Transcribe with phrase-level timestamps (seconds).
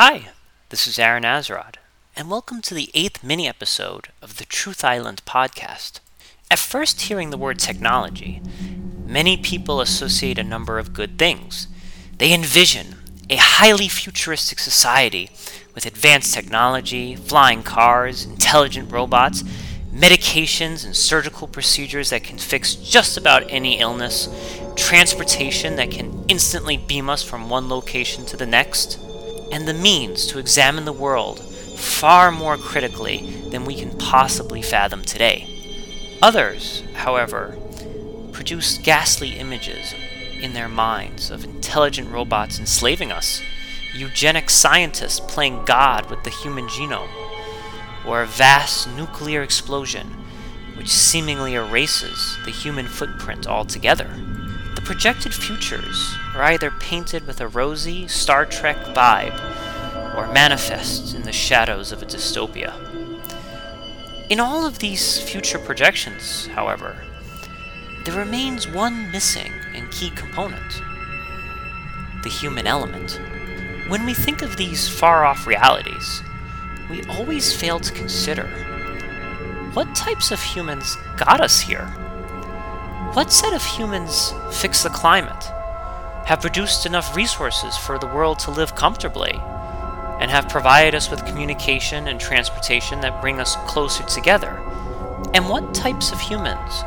[0.00, 0.28] Hi,
[0.68, 1.74] this is Aaron Azarod,
[2.14, 5.98] and welcome to the eighth mini episode of the Truth Island podcast.
[6.52, 8.40] At first hearing the word technology,
[9.04, 11.66] many people associate a number of good things.
[12.18, 12.94] They envision
[13.28, 15.30] a highly futuristic society
[15.74, 19.42] with advanced technology, flying cars, intelligent robots,
[19.92, 24.28] medications and surgical procedures that can fix just about any illness,
[24.76, 29.00] transportation that can instantly beam us from one location to the next,
[29.50, 35.02] and the means to examine the world far more critically than we can possibly fathom
[35.02, 36.18] today.
[36.20, 37.56] Others, however,
[38.32, 39.94] produce ghastly images
[40.40, 43.42] in their minds of intelligent robots enslaving us,
[43.94, 47.10] eugenic scientists playing God with the human genome,
[48.06, 50.06] or a vast nuclear explosion
[50.76, 54.08] which seemingly erases the human footprint altogether.
[54.76, 59.47] The projected futures are either painted with a rosy Star Trek vibe
[60.18, 62.74] or manifest in the shadows of a dystopia.
[64.28, 67.04] In all of these future projections, however,
[68.04, 70.82] there remains one missing and key component
[72.24, 73.20] the human element.
[73.86, 76.20] When we think of these far off realities,
[76.90, 78.48] we always fail to consider
[79.72, 81.86] what types of humans got us here?
[83.12, 85.44] What set of humans fixed the climate,
[86.26, 89.40] have produced enough resources for the world to live comfortably,
[90.28, 94.50] and have provided us with communication and transportation that bring us closer together?
[95.32, 96.84] And what types of humans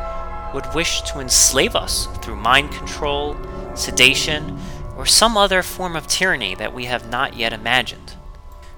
[0.54, 3.36] would wish to enslave us through mind control,
[3.74, 4.60] sedation,
[4.96, 8.14] or some other form of tyranny that we have not yet imagined?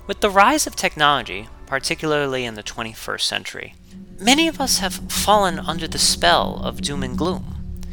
[0.07, 3.75] With the rise of technology, particularly in the 21st century,
[4.17, 7.83] many of us have fallen under the spell of doom and gloom.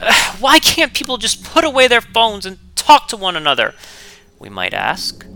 [0.40, 3.74] Why can't people just put away their phones and talk to one another?
[4.38, 5.26] We might ask.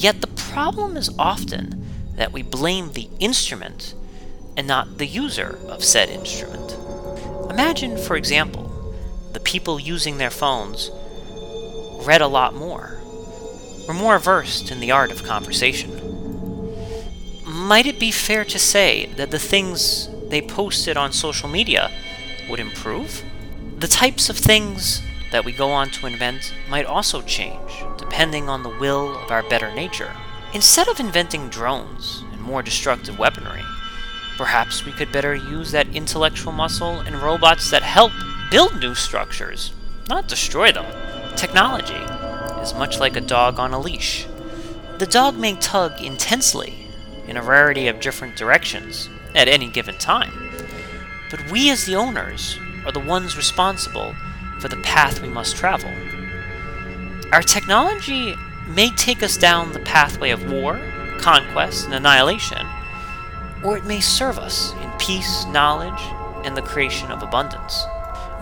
[0.00, 1.84] Yet the problem is often
[2.16, 3.94] that we blame the instrument
[4.56, 6.74] and not the user of said instrument.
[7.50, 8.94] Imagine, for example,
[9.34, 10.90] the people using their phones
[12.06, 12.98] read a lot more
[13.86, 15.90] were more versed in the art of conversation.
[17.44, 21.90] Might it be fair to say that the things they posted on social media
[22.48, 23.22] would improve?
[23.78, 28.62] The types of things that we go on to invent might also change, depending on
[28.62, 30.12] the will of our better nature.
[30.52, 33.62] Instead of inventing drones and more destructive weaponry,
[34.36, 38.12] perhaps we could better use that intellectual muscle in robots that help
[38.50, 39.72] build new structures,
[40.08, 40.86] not destroy them.
[41.36, 42.02] Technology
[42.60, 44.26] is much like a dog on a leash.
[44.98, 46.88] The dog may tug intensely
[47.28, 50.50] in a variety of different directions at any given time,
[51.30, 54.14] but we as the owners are the ones responsible
[54.60, 55.90] for the path we must travel.
[57.32, 58.34] Our technology
[58.68, 60.80] may take us down the pathway of war,
[61.18, 62.66] conquest, and annihilation,
[63.64, 66.00] or it may serve us in peace, knowledge,
[66.44, 67.84] and the creation of abundance.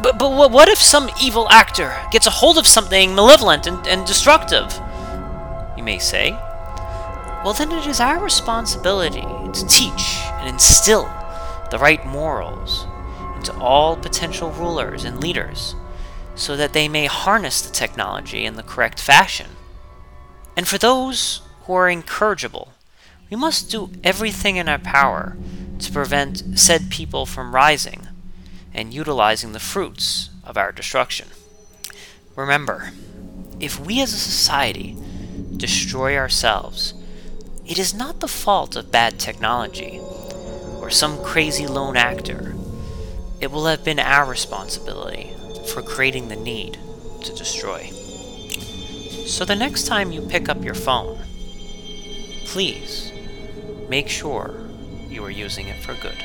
[0.01, 4.07] But, but what if some evil actor gets a hold of something malevolent and, and
[4.07, 4.73] destructive?
[5.77, 6.33] You may say.
[7.45, 11.05] Well, then it is our responsibility to teach and instill
[11.71, 12.87] the right morals
[13.37, 15.75] into all potential rulers and leaders
[16.39, 19.49] so that they may harness the technology in the correct fashion.
[20.57, 22.73] And for those who are incorrigible,
[23.29, 25.37] we must do everything in our power
[25.81, 28.07] to prevent said people from rising
[28.73, 31.29] and utilizing the fruits of our destruction.
[32.37, 32.93] Remember,
[33.59, 34.97] if we as a society
[35.57, 36.95] destroy ourselves,
[37.67, 40.01] it is not the fault of bad technology
[40.81, 42.55] or some crazy lone actor.
[43.41, 45.35] It will have been our responsibility
[45.73, 46.79] for creating the need
[47.23, 47.91] to destroy.
[49.27, 51.19] So the next time you pick up your phone,
[52.47, 53.13] please
[53.89, 54.69] make sure
[55.09, 56.17] you are using it for good.